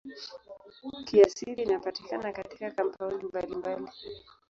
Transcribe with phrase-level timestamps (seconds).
[1.05, 3.89] Kiasili inapatikana katika kampaundi mbalimbali.